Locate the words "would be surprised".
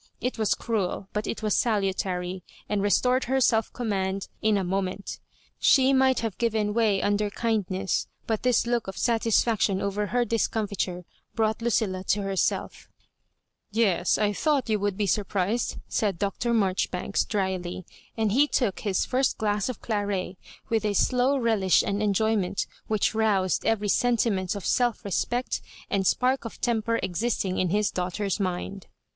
14.79-15.77